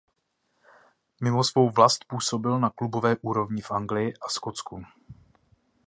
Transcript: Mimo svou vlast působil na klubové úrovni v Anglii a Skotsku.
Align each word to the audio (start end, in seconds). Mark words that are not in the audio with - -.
Mimo 1.23 1.43
svou 1.43 1.69
vlast 1.69 2.05
působil 2.05 2.59
na 2.59 2.69
klubové 2.69 3.15
úrovni 3.21 3.61
v 3.61 3.71
Anglii 3.71 4.13
a 4.13 4.29
Skotsku. 4.29 4.83